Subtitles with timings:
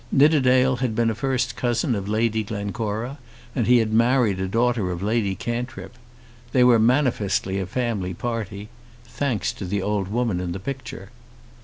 [0.11, 3.19] Nidderdale had been a first cousin of Lady Glencora,
[3.55, 5.93] and he had married a daughter of Lady Cantrip.
[6.53, 8.69] They were manifestly a family party,
[9.05, 11.11] thanks to the old woman in the picture.